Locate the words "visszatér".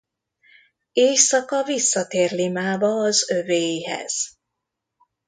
1.63-2.31